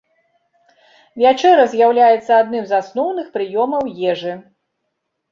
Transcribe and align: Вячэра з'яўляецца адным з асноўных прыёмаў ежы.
Вячэра 1.23 1.65
з'яўляецца 1.73 2.31
адным 2.43 2.63
з 2.71 2.75
асноўных 2.81 3.27
прыёмаў 3.35 3.83
ежы. 4.15 4.33